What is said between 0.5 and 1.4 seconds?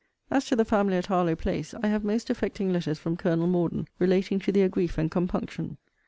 the family at Harlowe